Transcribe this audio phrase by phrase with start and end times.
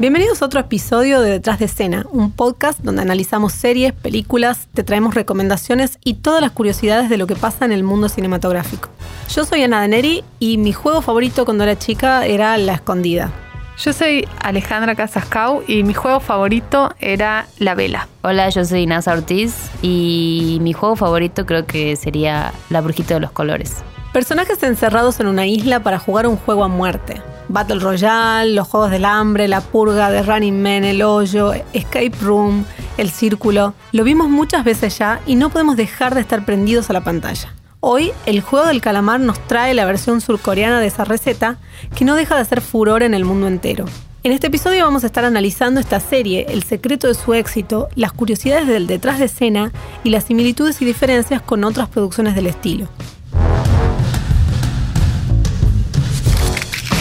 [0.00, 4.84] Bienvenidos a otro episodio de Detrás de Escena, un podcast donde analizamos series, películas, te
[4.84, 8.90] traemos recomendaciones y todas las curiosidades de lo que pasa en el mundo cinematográfico.
[9.28, 13.32] Yo soy Ana Daneri y mi juego favorito cuando era chica era La Escondida.
[13.76, 18.06] Yo soy Alejandra Casascau y mi juego favorito era La Vela.
[18.22, 23.20] Hola, yo soy Nasa Ortiz y mi juego favorito creo que sería La Brujita de
[23.20, 23.78] los Colores.
[24.12, 27.20] Personajes encerrados en una isla para jugar un juego a muerte.
[27.48, 32.64] Battle Royale, los Juegos del Hambre, La Purga, The Running Man, El Hoyo, Escape Room,
[32.96, 33.74] El Círculo.
[33.92, 37.54] Lo vimos muchas veces ya y no podemos dejar de estar prendidos a la pantalla.
[37.80, 41.58] Hoy, el juego del calamar nos trae la versión surcoreana de esa receta,
[41.94, 43.84] que no deja de hacer furor en el mundo entero.
[44.24, 48.12] En este episodio vamos a estar analizando esta serie, el secreto de su éxito, las
[48.12, 49.70] curiosidades del detrás de escena
[50.02, 52.88] y las similitudes y diferencias con otras producciones del estilo.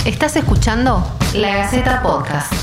[0.07, 1.03] Estás escuchando
[1.35, 2.53] La Gaceta Podcast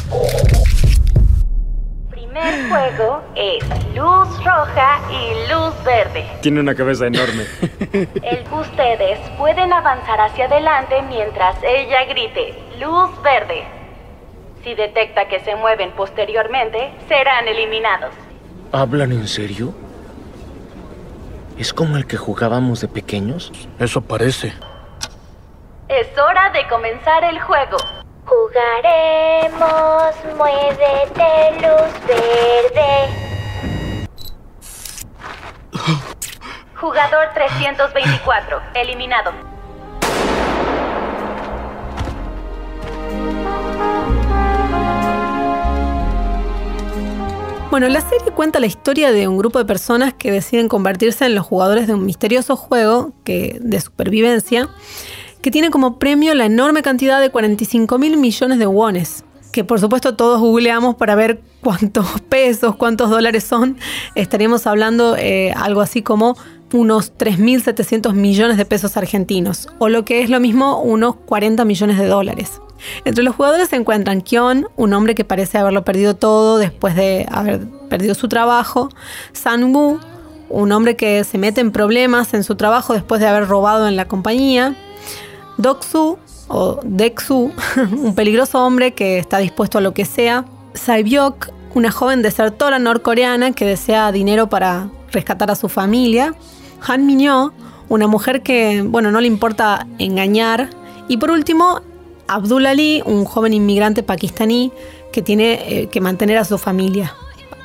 [2.08, 3.62] primer juego es
[3.94, 6.24] luz roja y luz verde.
[6.40, 7.44] Tiene una cabeza enorme.
[7.92, 13.64] El, ustedes pueden avanzar hacia adelante mientras ella grite luz verde.
[14.62, 18.14] Si detecta que se mueven posteriormente, serán eliminados.
[18.72, 19.74] ¿Hablan en serio?
[21.58, 23.52] ¿Es como el que jugábamos de pequeños?
[23.78, 24.54] Eso parece.
[25.88, 27.76] Es hora de comenzar el juego.
[28.24, 33.10] Jugaremos, muévete, luz verde.
[36.80, 39.32] Jugador 324, eliminado.
[47.70, 51.34] Bueno, la serie cuenta la historia de un grupo de personas que deciden convertirse en
[51.34, 54.70] los jugadores de un misterioso juego que, de supervivencia
[55.44, 59.78] que tiene como premio la enorme cantidad de 45 mil millones de wones, que por
[59.78, 63.76] supuesto todos googleamos para ver cuántos pesos, cuántos dólares son.
[64.14, 66.38] Estaríamos hablando eh, algo así como
[66.72, 71.98] unos 3.700 millones de pesos argentinos, o lo que es lo mismo, unos 40 millones
[71.98, 72.62] de dólares.
[73.04, 77.26] Entre los jugadores se encuentran Kion, un hombre que parece haberlo perdido todo después de
[77.30, 78.88] haber perdido su trabajo,
[79.34, 80.00] Sang-woo,
[80.48, 83.96] un hombre que se mete en problemas en su trabajo después de haber robado en
[83.96, 84.74] la compañía,
[85.58, 87.52] Doksu o Deksu,
[87.92, 90.44] un peligroso hombre que está dispuesto a lo que sea.
[90.74, 96.34] Saibyok, una joven desertora norcoreana que desea dinero para rescatar a su familia.
[96.86, 97.52] Han Minyo,
[97.88, 100.70] una mujer que, bueno, no le importa engañar.
[101.08, 101.80] Y por último,
[102.28, 104.72] Abdul Ali, un joven inmigrante pakistaní
[105.12, 107.14] que tiene eh, que mantener a su familia.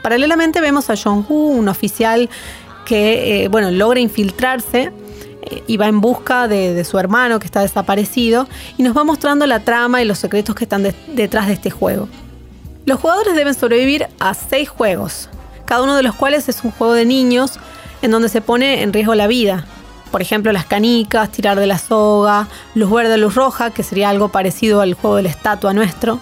[0.04, 2.30] Paralelamente vemos a Jong-Woo, un oficial
[2.86, 4.92] que, eh, bueno, logra infiltrarse
[5.68, 9.60] y va en busca de, su hermano que está desaparecido y nos va mostrando la
[9.62, 12.08] trama y los secretos que están detrás de este juego.
[12.86, 15.30] Los jugadores deben sobrevivir a seis juegos,
[15.66, 17.60] cada uno de los cuales es un juego de niños
[18.02, 19.66] en donde se pone en riesgo la vida.
[20.12, 24.30] Por ejemplo, las canicas, tirar de la soga, luz verde, luz roja, que sería algo
[24.30, 26.20] parecido al juego de la estatua nuestro.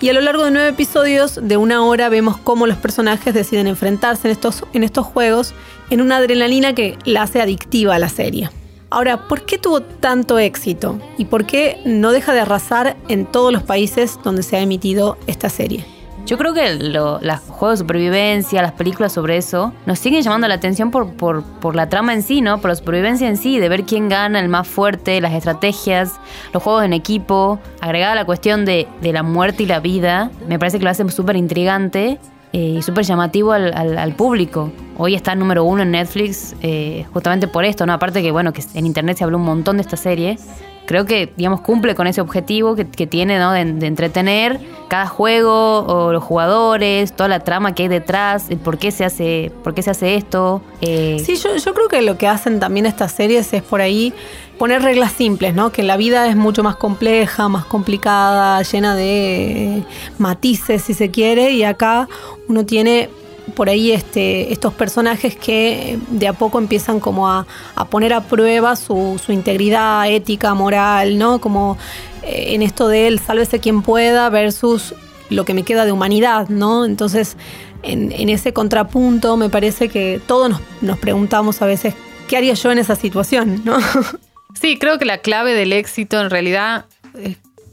[0.00, 3.68] Y a lo largo de nueve episodios de una hora vemos cómo los personajes deciden
[3.68, 5.54] enfrentarse en estos, en estos juegos
[5.90, 8.50] en una adrenalina que la hace adictiva a la serie.
[8.92, 10.98] Ahora, ¿por qué tuvo tanto éxito?
[11.16, 15.16] ¿Y por qué no deja de arrasar en todos los países donde se ha emitido
[15.26, 15.82] esta serie?
[16.26, 20.54] Yo creo que los juegos de supervivencia, las películas sobre eso, nos siguen llamando la
[20.54, 22.60] atención por, por, la trama en sí, ¿no?
[22.60, 26.20] Por la supervivencia en sí, de ver quién gana, el más fuerte, las estrategias,
[26.52, 30.58] los juegos en equipo, agregada la cuestión de, de la muerte y la vida, me
[30.58, 32.18] parece que lo hace súper intrigante
[32.52, 34.70] eh, y súper llamativo al, público.
[34.98, 37.94] Hoy está número uno en Netflix eh, justamente por esto, ¿no?
[37.94, 40.38] Aparte que, bueno, que en internet se habló un montón de esta serie.
[40.84, 43.52] Creo que, digamos, cumple con ese objetivo que, tiene, ¿no?
[43.52, 48.76] De, entretener cada juego o los jugadores, toda la trama que hay detrás, el por
[48.76, 50.60] qué se hace, por qué se hace esto.
[50.82, 51.22] Eh.
[51.24, 54.12] Sí, yo, yo creo que lo que hacen también estas series es por ahí
[54.62, 55.72] poner reglas simples, ¿no?
[55.72, 59.82] Que la vida es mucho más compleja, más complicada, llena de
[60.18, 62.08] matices, si se quiere, y acá
[62.46, 63.10] uno tiene
[63.56, 67.44] por ahí este, estos personajes que de a poco empiezan como a,
[67.90, 71.40] poner a prueba su, integridad ética, moral, ¿no?
[71.40, 71.76] Como
[72.22, 74.94] eh, en esto de él, sálvese quien pueda versus
[75.28, 76.84] lo que me queda de humanidad, ¿no?
[76.84, 77.36] Entonces,
[77.82, 81.94] en, ese contrapunto me parece que todos nos, nos preguntamos a veces,
[82.28, 83.76] ¿qué haría yo en esa situación, ¿no?
[84.60, 86.86] Sí, creo que la clave del éxito en realidad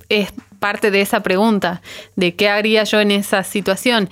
[0.09, 1.81] es, parte de esa pregunta,
[2.17, 4.09] de qué haría yo en esa situación.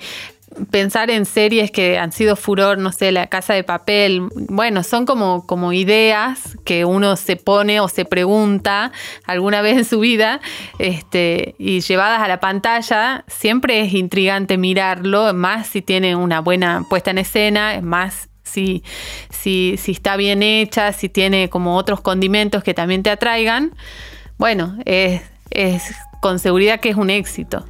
[0.70, 4.22] pensar en series que han sido furor, no sé, La Casa de Papel.
[4.34, 8.90] Bueno, son como, como ideas que uno se pone o se pregunta
[9.26, 10.40] alguna vez en su vida
[10.78, 16.82] este, y llevadas a la pantalla, siempre es intrigante mirarlo, más si tiene una buena
[16.88, 18.82] puesta en escena, más si,
[19.30, 23.72] si, si está bien hecha, si tiene como otros condimentos que también te atraigan.
[24.38, 25.22] Bueno, es,
[26.20, 27.64] con seguridad que es un éxito.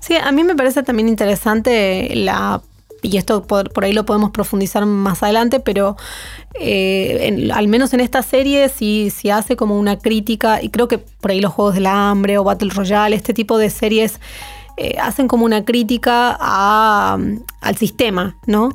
[0.00, 2.60] Sí, a mí me parece también interesante la
[3.02, 5.96] y esto por, por, ahí lo podemos profundizar más adelante, pero
[6.54, 10.98] eh, al menos en esta serie sí, sí, hace como una crítica, y creo que
[10.98, 14.20] por ahí los Juegos del Hambre o Battle Royale, este tipo de series
[14.76, 17.18] eh, hacen como una crítica a,
[17.60, 18.70] al sistema, ¿no?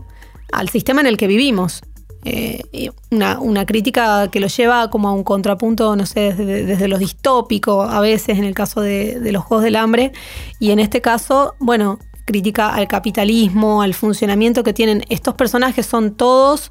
[0.51, 1.81] Al sistema en el que vivimos.
[2.29, 6.97] Eh, una, una, crítica que lo lleva como a un contrapunto, no sé, desde, lo
[6.97, 10.11] distópico, a veces en el caso de, los Juegos del Hambre,
[10.59, 16.15] y en este caso, bueno, crítica al capitalismo, al funcionamiento que tienen estos personajes, son
[16.15, 16.69] todos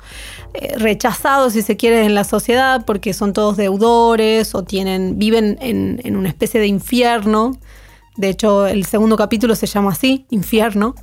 [0.52, 5.56] eh, rechazados, si se quiere, en la sociedad, porque son todos deudores o tienen, viven
[5.62, 7.56] en, en una especie de infierno.
[8.17, 10.94] De hecho, el segundo capítulo se llama así, infierno.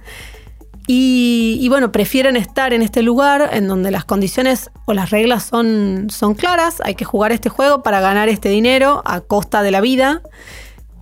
[0.88, 5.44] Y, y, bueno, prefieren estar en este lugar en donde las condiciones o las reglas
[5.44, 9.72] son, son claras, hay que jugar este juego para ganar este dinero a costa de
[9.72, 10.22] la vida,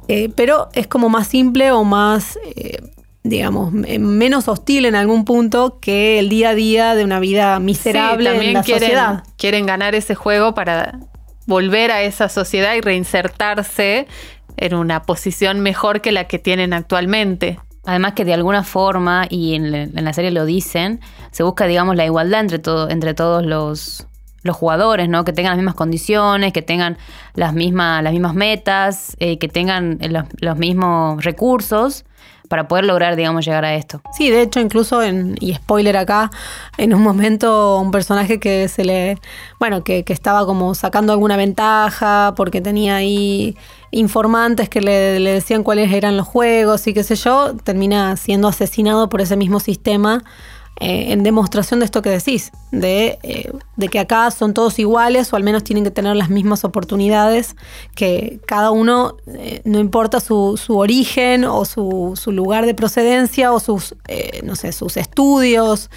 [0.08, 2.82] eh, pero es como más simple o más, eh,
[3.24, 8.32] digamos, menos hostil en algún punto que el día a día de una vida miserable
[8.32, 9.24] sí, en la quieren, sociedad.
[9.38, 11.00] Quieren ganar ese juego para
[11.48, 14.08] volver a esa sociedad y reinsertarse
[14.58, 17.58] en una posición mejor que la que tienen actualmente.
[17.84, 21.00] Además que de alguna forma, y en, la serie lo dicen,
[21.32, 24.06] se busca, digamos, la igualdad entre, todo, entre todos los,
[24.44, 25.24] los jugadores, ¿no?
[25.26, 26.98] Que tengan las mismas condiciones, que tengan
[27.34, 32.06] las mismas, las mismas metas, eh, que tengan los, los, mismos recursos
[32.52, 34.02] para poder lograr, digamos, llegar a esto.
[34.12, 36.32] Sí, de hecho, incluso, en, y spoiler acá,
[36.78, 39.18] en un momento un personaje que se le,
[39.58, 43.56] bueno, que, que estaba como sacando alguna ventaja porque tenía ahí
[43.92, 48.50] informantes que le, le, decían cuáles eran los juegos y qué sé yo, termina siendo
[48.50, 50.22] asesinado por ese mismo sistema
[50.84, 55.32] eh, en demostración de esto que decís, de, eh, de, que acá son todos iguales
[55.32, 57.56] o al menos tienen que tener las mismas oportunidades,
[57.94, 63.54] que cada uno, eh, no importa su, su, origen o su, su, lugar de procedencia
[63.54, 63.94] o sus,
[64.44, 65.92] no sé, sus estudios,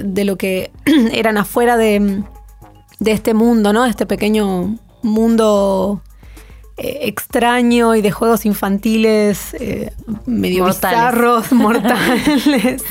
[0.00, 0.72] de lo que
[1.12, 2.24] eran afuera de,
[2.98, 3.86] de este mundo, ¿no?
[3.86, 6.02] Este pequeño mundo
[6.76, 9.54] extraño y de juegos infantiles
[10.26, 10.98] medio mortales.
[10.98, 12.82] bizarros, mortales.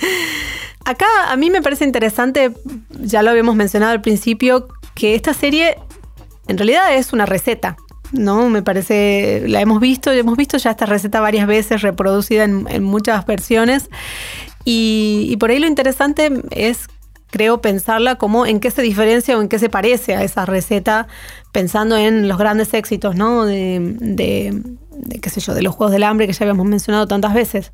[0.84, 2.52] Acá a mí me parece interesante,
[3.00, 5.76] ya lo habíamos mencionado al principio, que esta serie
[6.48, 7.76] en realidad es una receta.
[8.12, 8.48] ¿no?
[8.48, 13.24] Me parece, la hemos visto, hemos visto ya esta receta varias veces reproducida en, muchas
[13.24, 13.88] versiones.
[14.64, 16.88] Y, y por ahí lo interesante es
[17.30, 21.06] creo pensarla como en qué se diferencia o en qué se parece a esa receta,
[21.52, 23.44] pensando en los grandes éxitos, ¿no?
[23.46, 24.62] De, de,
[24.96, 27.72] de, qué sé yo, de los Juegos del Hambre que ya habíamos mencionado tantas veces.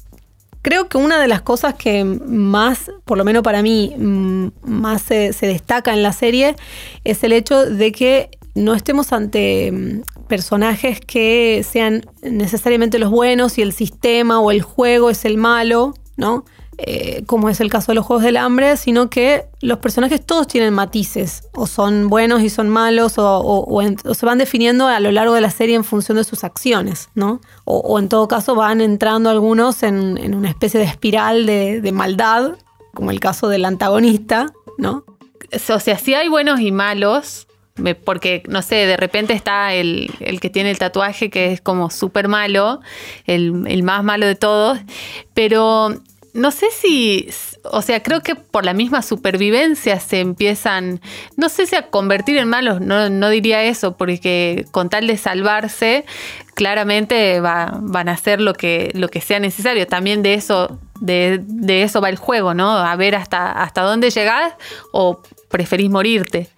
[0.67, 5.33] Creo que una de las cosas que más, por lo menos para mí, más se,
[5.33, 6.57] se destaca en la serie
[7.05, 13.63] es el hecho de que no estemos ante personajes que sean necesariamente los buenos y
[13.63, 16.45] el sistema o el juego es el malo, ¿no?
[16.79, 20.47] Eh, como es el caso de los Juegos del Hambre, sino que los personajes todos
[20.47, 23.81] tienen matices, o son buenos y son malos, o,
[24.13, 27.41] se van definiendo a lo largo de la serie en función de sus acciones, ¿no?
[27.65, 32.59] O, en todo caso van entrando algunos en, una especie de espiral de, maldad,
[32.93, 35.05] como el caso del antagonista, ¿no?
[35.71, 37.47] O sea, sí hay buenos y malos,
[38.05, 40.11] porque, no sé, de repente está el,
[40.43, 42.81] que tiene el tatuaje que es como súper malo,
[43.25, 44.79] el más malo de todos,
[45.33, 45.95] pero
[46.37, 47.29] no sé si,
[47.65, 51.01] o sea, creo que por la misma supervivencia se empiezan,
[51.37, 55.17] no sé si a convertir en malos, no, no diría eso, porque con tal de
[55.17, 56.05] salvarse,
[56.55, 59.87] claramente va, van a hacer lo que, lo que sea necesario.
[59.87, 62.71] También de eso, de, de eso va el juego, ¿no?
[62.71, 64.53] A ver hasta, hasta dónde llegás
[64.93, 66.49] o preferís morirte.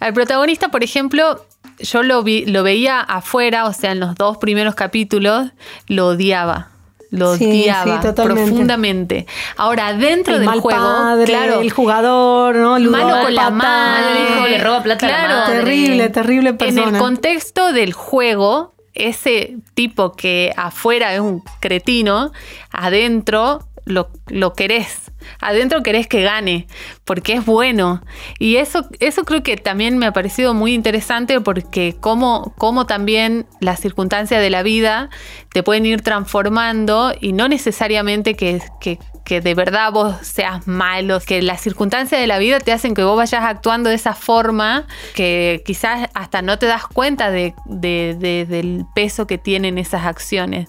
[0.00, 1.44] Al protagonista, por ejemplo,
[1.78, 5.50] yo lo, vi, lo veía afuera, o sea, en los dos primeros capítulos,
[5.86, 6.77] lo odiaba
[7.10, 9.26] lo odiaba sí, sí, profundamente.
[9.56, 12.78] Ahora, dentro el del mal juego, padre, claro, el jugador, ¿no?
[12.78, 15.58] Ludo malo con la madre, hijo le roba plata claro, a la madre.
[15.58, 16.88] Terrible, terrible persona.
[16.88, 22.32] En el contexto del juego, ese tipo que afuera es un cretino,
[22.70, 25.07] adentro lo, lo querés.
[25.40, 26.66] Adentro querés que gane,
[27.04, 28.02] porque es bueno.
[28.38, 33.46] Y eso, eso creo que también me ha parecido muy interesante porque como, como también
[33.60, 35.10] las circunstancias de la vida
[35.52, 41.20] te pueden ir transformando y no necesariamente que, que, que de verdad vos seas malo,
[41.20, 44.86] que las circunstancias de la vida te hacen que vos vayas actuando de esa forma
[45.14, 50.04] que quizás hasta no te das cuenta de, de- de- del peso que tienen esas
[50.06, 50.68] acciones.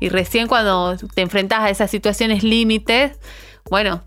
[0.00, 3.18] Y recién cuando te enfrentas a esas situaciones límites,
[3.68, 4.02] bueno,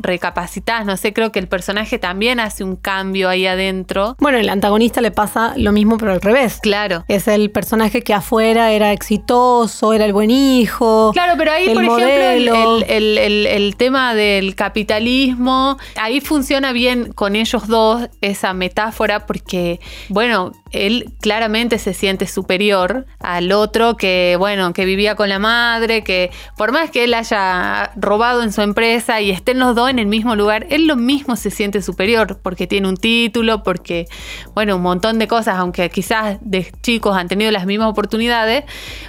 [0.00, 4.16] recapacitas, no sé, creo que el personaje también hace un cambio ahí adentro.
[4.18, 6.58] Bueno, el antagonista le pasa lo mismo, pero al revés.
[6.62, 7.04] Claro.
[7.06, 11.10] Es el personaje que afuera era exitoso, era el buen hijo.
[11.12, 12.06] Claro, pero ahí, el por ejemplo,
[12.54, 12.78] modelo.
[12.88, 19.80] el- el- el tema del capitalismo, ahí funciona bien con ellos dos esa metáfora porque,
[20.08, 26.02] bueno, él claramente se siente superior al otro que, bueno, que vivía con la madre,
[26.04, 29.98] que por más que él haya robado en su empresa y estén los dos en
[29.98, 34.06] el mismo lugar, él lo mismo se siente superior porque tiene un título, porque,
[34.54, 38.64] bueno, un montón de cosas, aunque quizás de chicos han tenido las mismas oportunidades,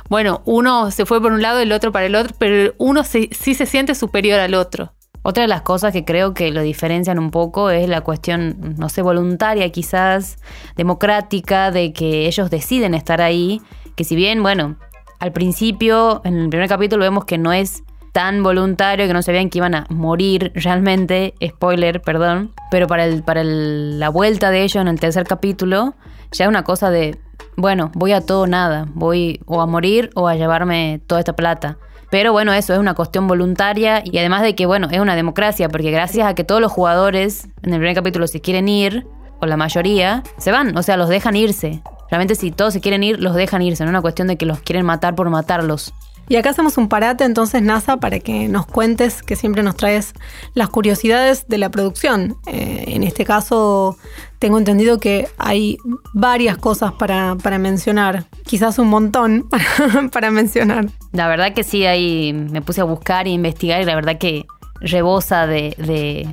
[0.09, 3.29] bueno, uno se fue por un lado, el otro para el otro, pero uno se-
[3.31, 4.93] sí se siente superior al otro.
[5.27, 8.89] Otra de las cosas que creo que lo diferencian un poco es la cuestión, no
[8.89, 10.37] sé, voluntaria quizás,
[10.75, 13.59] democrática, de que ellos deciden estar ahí,
[13.95, 14.75] que si bien, bueno,
[15.19, 19.49] al principio, en el primer capítulo vemos que no es tan voluntario, que no sabían
[19.49, 24.61] que iban a morir realmente, spoiler, perdón, pero para, el, para el- la vuelta de
[24.61, 25.95] ellos en el tercer capítulo,
[26.33, 27.17] ya es una cosa de,
[27.57, 31.79] bueno, voy a todo nada, voy o a morir o a llevarme toda esta plata.
[32.09, 35.69] Pero bueno, eso es una cuestión voluntaria y además de que, bueno, es una democracia,
[35.69, 39.05] porque gracias a que todos los jugadores en el primer capítulo se quieren ir,
[39.41, 41.81] o la mayoría, se van, o sea, los dejan irse.
[42.09, 44.45] Realmente si todos se quieren ir, los dejan irse, no es una cuestión de que
[44.45, 45.93] los quieren matar por matarlos.
[46.27, 50.13] Y acá hacemos un parate entonces, NASA, para que nos cuentes, que siempre nos traes
[50.53, 52.37] las curiosidades de la producción.
[52.47, 53.97] Eh, en este caso,
[54.39, 55.77] tengo entendido que hay
[56.13, 59.47] varias cosas para, para mencionar, quizás un montón
[60.11, 60.87] para, mencionar.
[61.11, 64.45] La verdad que sí, ahí me puse a buscar e investigar y la verdad que
[64.81, 66.27] rebosa de, de-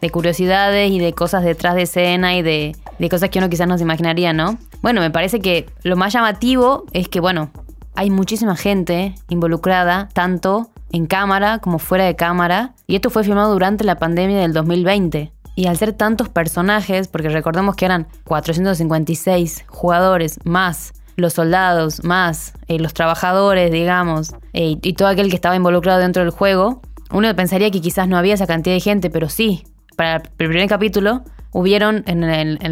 [0.00, 3.68] de curiosidades y de cosas detrás de escena y de, de cosas que uno quizás
[3.68, 4.56] no se imaginaría, ¿no?
[4.80, 7.50] Bueno, me parece que lo más llamativo es que, bueno,
[8.00, 13.52] hay muchísima gente involucrada, tanto en cámara como fuera de cámara, y esto fue filmado
[13.52, 15.30] durante la pandemia del 2020.
[15.54, 22.54] Y al ser tantos personajes, porque recordemos que eran 456 jugadores más los soldados, más
[22.68, 26.80] eh, los trabajadores, digamos, eh, y todo aquel que estaba involucrado dentro del juego,
[27.12, 29.64] uno pensaría que quizás no había esa cantidad de gente, pero sí.
[29.96, 31.20] Para el primer capítulo
[31.52, 32.20] hubieron en,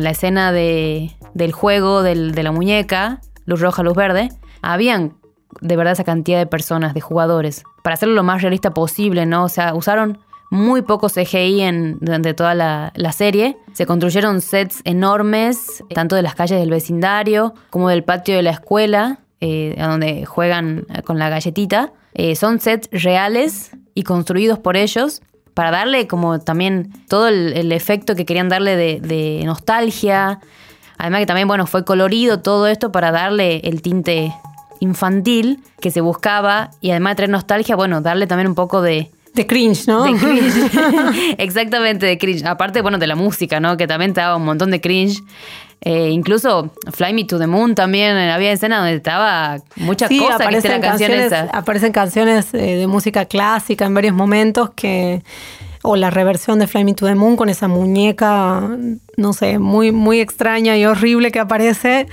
[0.03, 4.31] la escena de- del juego de la muñeca, luz roja, luz verde,
[4.63, 5.15] habían
[5.61, 9.45] de verdad esa cantidad de personas, de jugadores, para hacerlo lo más realista posible, ¿no?
[9.45, 10.19] O sea, usaron
[10.51, 13.59] muy poco CGI en, durante toda la, la serie.
[13.73, 18.51] Se construyeron sets enormes, tanto de las calles del vecindario como del patio de la
[18.51, 21.93] escuela, eh, donde juegan eh, con la galletita.
[22.15, 25.23] Eh, son sets reales y construidos por ellos
[25.55, 30.41] para darle como también todo el, el efecto que querían darle de, de nostalgia.
[30.97, 34.33] Además que también, bueno, fue colorido todo esto para darle el tinte
[34.81, 39.11] infantil que se buscaba y además de traer nostalgia, bueno, darle también un poco de,
[39.35, 40.05] De cringe, ¿no?
[40.05, 41.35] de cringe.
[41.39, 42.45] Exactamente, de cringe.
[42.45, 43.77] Aparte, bueno, de la música, ¿no?
[43.77, 45.23] Que también te daba un montón de cringe.
[45.81, 50.39] Eh, incluso Fly Me to the Moon también había escena donde estaba muchas Sí, cosas
[50.39, 51.57] que hice la aparecen canción canciones, esa.
[51.57, 55.23] aparecen canciones eh, de música clásica en varios momentos que
[55.91, 58.77] o la reversión de Fly Me to the Moon con esa muñeca,
[59.17, 62.09] no sé, muy muy extraña y horrible que aparece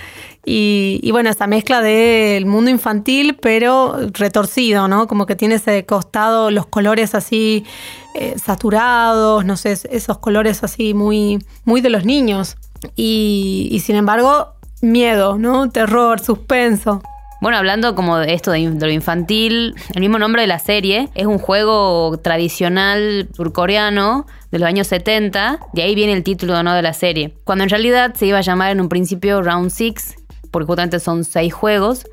[0.48, 5.08] y, bueno, esa mezcla del mundo infantil pero retorcido, ¿no?
[5.08, 7.66] Como que tiene ese costado, los colores así
[8.14, 12.56] eh, saturados, no sé, esos colores así muy muy de los niños
[12.96, 15.70] y sin embargo miedo, ¿no?
[15.70, 17.02] Terror, suspenso.
[17.42, 21.26] Bueno, hablando como de esto de, lo infantil, el mismo nombre de la serie es
[21.26, 26.74] un juego tradicional surcoreano de los años 70, de ahí viene el título ¿no?
[26.74, 30.16] de la serie, cuando en realidad se iba a llamar en un principio Round 6,
[30.50, 32.06] porque justamente son seis juegos,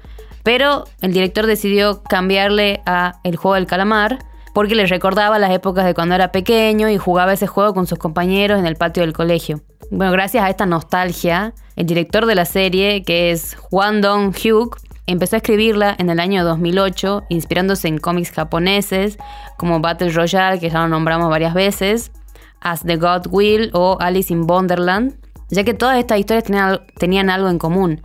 [0.43, 4.19] pero el director decidió cambiarle a El juego del calamar,
[4.52, 7.99] porque le recordaba las épocas de cuando era pequeño y jugaba ese juego con sus
[7.99, 9.62] compañeros en el patio del colegio.
[9.91, 15.37] Bueno, gracias a esta nostalgia, el director de la serie, que es Hwang Dong-hyuk, empezó
[15.37, 19.18] a escribirla en el año 2008, inspirándose en cómics japoneses
[19.56, 22.12] como Battle Royale, que ya lo nombramos varias veces,
[22.61, 25.14] As the God Will o Alice in Wonderland,
[25.49, 28.00] ya que todas estas historias tenían, tenían algo en común.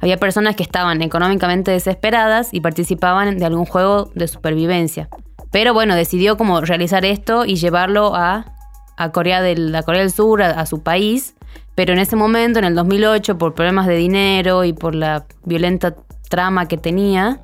[0.00, 5.08] Había personas que estaban económicamente desesperadas y participaban de algún juego de supervivencia.
[5.50, 8.52] Pero bueno, decidió como realizar esto y llevarlo a,
[8.96, 11.34] a Corea, del, a Corea del Sur, a, a su país.
[11.74, 15.94] Pero en ese momento, en el 2008, por problemas de dinero y por la violenta
[16.28, 17.40] trama que tenía,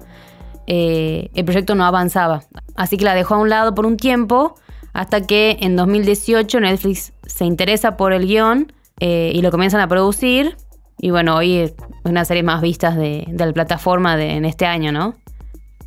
[0.66, 2.42] eh, el proyecto no avanzaba.
[2.74, 4.56] Así que la dejó a un lado por un tiempo,
[4.92, 9.88] hasta que en 2018 Netflix se interesa por el guion eh, y lo comienzan a
[9.88, 10.56] producir.
[10.98, 11.74] Y bueno, hoy es
[12.04, 15.16] una serie más vistas de, la plataforma en este año, ¿no?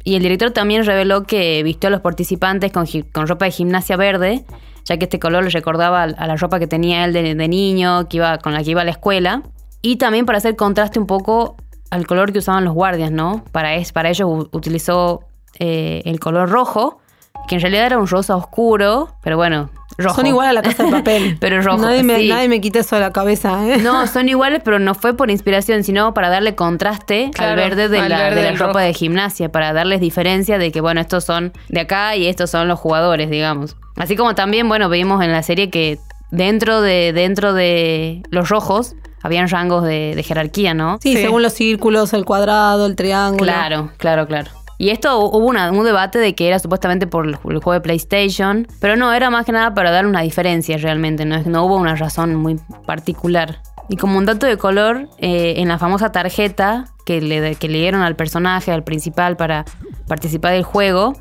[0.03, 4.45] Y el director también reveló que vistió a los participantes con ropa de gimnasia verde,
[4.85, 8.07] ya que este color le recordaba a la ropa que tenía él de, de niño,
[8.07, 9.43] que iba, con la que iba a la escuela.
[9.81, 11.57] Y también para hacer contraste un poco
[11.91, 13.43] al color que usaban los guardias, ¿no?
[13.51, 15.21] Para, es, para ello u- utilizó
[15.59, 16.99] eh, el color rojo,
[17.47, 20.15] que en realidad era un rosa oscuro, pero bueno, rojo.
[20.15, 21.37] Son igual a la casa de papel.
[21.39, 22.27] Pero rojo, Nadie me, sí.
[22.29, 23.77] nadie me quite eso de la cabeza, ¿eh?
[23.77, 27.87] No, son iguales, pero no fue por inspiración, sino para darle contraste Claro, al verde
[27.89, 28.79] de al la, verde de la del ropa rojo.
[28.85, 32.67] de gimnasia, para darles diferencia de que, bueno, estos son de acá y estos son
[32.67, 33.75] los jugadores, digamos.
[33.95, 35.97] Así como también, bueno, vimos en la serie que
[36.31, 38.93] dentro de, dentro de los rojos
[39.27, 40.97] habían rangos de, de jerarquía, ¿no?
[41.01, 41.21] Sí, Sí.
[41.21, 43.43] según los círculos, el cuadrado, el triángulo.
[43.51, 44.49] Claro, claro, claro.
[44.79, 47.57] Y esto hu- hubo una- un debate de que era supuestamente por el ju- el
[47.57, 51.39] juego de PlayStation, pero no, era más que nada para dar una diferencia realmente, no,
[51.43, 53.59] no hubo una razón muy particular.
[53.89, 57.77] Y como un dato de color, eh, en la famosa tarjeta que le, que le
[57.79, 59.63] dieron al personaje, al principal, para
[60.07, 61.13] participar del juego,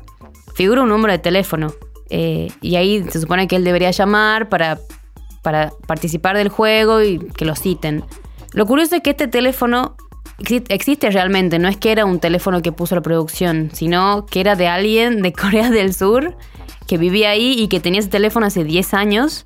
[0.53, 1.71] figura un número de teléfono.
[2.09, 4.77] Eh, y ahí se supone que él debería llamar para,
[5.41, 8.03] para participar del juego y que lo citen.
[8.53, 9.95] Lo curioso es que este teléfono
[10.39, 14.39] exi- existe realmente, no es que era un teléfono que puso la producción, sino que
[14.39, 16.35] era de alguien de Corea del Sur
[16.87, 19.45] que vivía ahí y que tenía ese teléfono hace 10 años.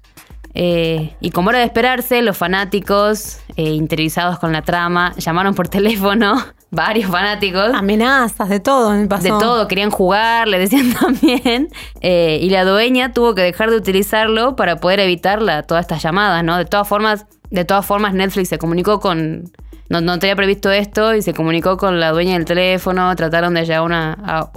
[0.54, 5.68] Eh, y como era de esperarse, los fanáticos eh, interiorizados con la trama llamaron por
[5.70, 6.36] teléfono,
[6.72, 7.72] varios fanáticos.
[7.74, 9.24] Amenazas, de todo me pasó.
[9.24, 11.68] De todo, querían jugar, le decían también.
[12.02, 16.02] Eh, y la dueña tuvo que dejar de utilizarlo para poder evitar la- todas estas
[16.02, 16.58] llamadas, ¿no?
[16.58, 19.52] De todas formas, de todas formas, Netflix se comunicó con.
[19.92, 23.62] No, no tenía previsto esto y se comunicó con la dueña del teléfono, trataron de
[23.64, 24.50] llegar a, una- a-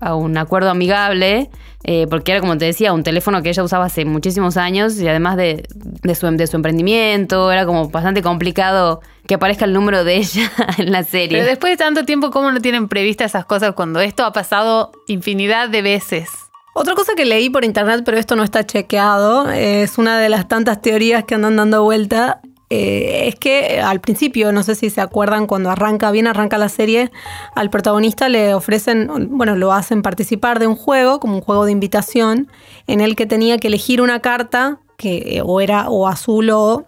[0.00, 1.48] a un acuerdo amigable,
[1.84, 5.08] eh, porque era como te decía, un teléfono que ella usaba hace muchísimos años y
[5.08, 10.04] además de, de su, de su emprendimiento, era como bastante complicado que aparezca el número
[10.04, 11.38] de ella en la serie.
[11.38, 14.92] Pero después de tanto tiempo, ¿cómo no tienen previstas esas cosas cuando esto ha pasado
[15.06, 16.28] infinidad de veces?
[16.74, 20.46] Otra cosa que leí por internet, pero esto no está chequeado, es una de las
[20.48, 22.40] tantas teorías que andan dando vuelta.
[22.68, 26.68] Eh, es que al principio, no sé si se acuerdan, cuando arranca, bien arranca la
[26.68, 27.12] serie,
[27.54, 31.72] al protagonista le ofrecen, bueno, lo hacen participar de un juego, como un juego de
[31.72, 32.48] invitación,
[32.86, 36.86] en el que tenía que elegir una carta que eh, o era o azul o,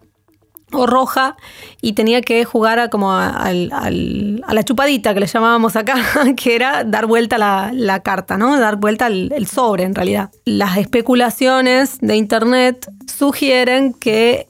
[0.73, 1.37] o roja
[1.81, 5.95] y tenía que jugar a como a, la chupadita que le llamábamos acá,
[6.37, 8.59] que era dar vuelta la, la carta, ¿no?
[8.59, 10.31] Dar vuelta el, el sobre en realidad.
[10.45, 14.49] Las especulaciones de internet sugieren que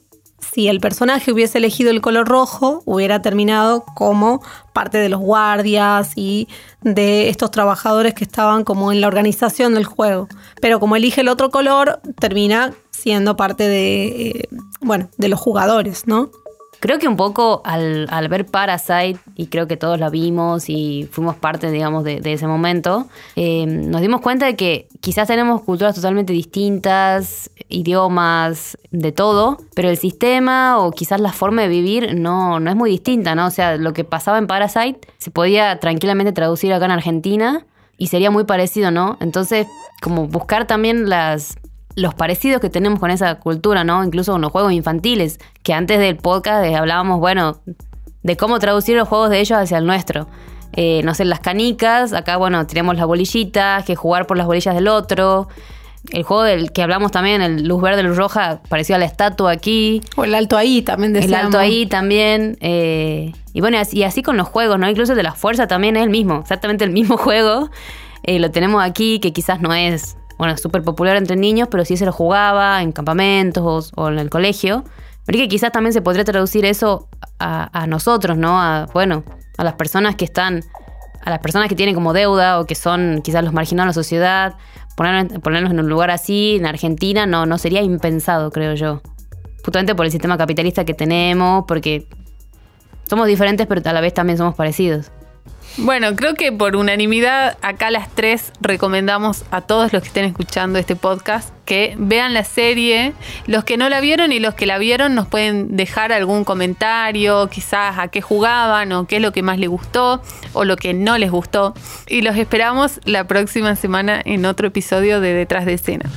[0.51, 4.41] si el personaje hubiese elegido el color rojo, hubiera terminado como
[4.73, 6.47] parte de los guardias y
[6.81, 10.27] de estos trabajadores que estaban como en la organización del juego.
[10.61, 14.49] Pero como elige el otro color, termina siendo parte de, eh,
[14.81, 16.31] bueno, de los jugadores, ¿no?
[16.79, 21.35] Creo que un poco al, ver Parasite, y creo que todos la vimos y fuimos
[21.35, 25.95] parte, digamos, de, de ese momento, eh, nos dimos cuenta de que quizás tenemos culturas
[25.95, 32.59] totalmente distintas, idiomas, de todo, pero el sistema o quizás la forma de vivir no,
[32.59, 33.47] no es muy distinta, ¿no?
[33.47, 37.65] O sea, lo que pasaba en Parasite se podía tranquilamente traducir acá en Argentina
[37.97, 39.17] y sería muy parecido, ¿no?
[39.19, 39.67] Entonces,
[40.01, 41.57] como buscar también las
[41.99, 44.03] los parecidos que tenemos con esa cultura, ¿no?
[44.03, 47.57] Incluso con los juegos infantiles, que antes del podcast eh, hablábamos, bueno,
[48.23, 50.27] de cómo traducir los juegos de ellos hacia el nuestro.
[50.73, 54.75] Eh, no sé, las canicas, acá, bueno, tenemos las bolillitas, que jugar por las bolillas
[54.75, 55.47] del otro.
[56.11, 59.51] El juego del que hablamos también, el luz verde, luz roja, parecido a la estatua
[59.51, 60.01] aquí.
[60.15, 61.45] O el alto ahí también El decíamos.
[61.47, 62.57] alto ahí también.
[62.61, 64.87] eh, y bueno, y así, y así con los juegos, ¿no?
[64.89, 67.69] Incluso el de la fuerza también es el mismo, exactamente el mismo juego.
[68.23, 71.97] Eh, lo tenemos aquí, que quizás no es, bueno, súper popular entre niños, pero sí
[71.97, 74.83] se lo jugaba en campamentos o, en el colegio.
[75.25, 78.59] Pero que quizás también se podría traducir eso a, a nosotros, ¿no?
[78.59, 79.23] A, bueno,
[79.57, 80.63] a las personas que están,
[81.21, 84.03] a las personas que tienen como deuda o que son quizás los marginados de la
[84.03, 84.55] sociedad.
[84.97, 89.01] Ponernos, ponernos en un lugar así, en Argentina, no, no sería impensado, creo yo
[89.63, 92.07] justamente por el sistema capitalista que tenemos, porque
[93.07, 95.11] somos diferentes, pero a la vez también somos parecidos.
[95.77, 100.77] Bueno, creo que por unanimidad acá las tres recomendamos a todos los que estén escuchando
[100.77, 103.13] este podcast que vean la serie.
[103.45, 107.47] Los que no la vieron y los que la vieron nos pueden dejar algún comentario,
[107.47, 110.93] quizás a qué jugaban o qué es lo que más les gustó o lo que
[110.93, 111.73] no les gustó.
[112.07, 116.09] Y los esperamos la próxima semana en otro episodio de Detrás de escena.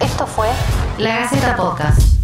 [0.00, 0.48] Esto fue
[0.98, 2.21] La Gaceta Podcast.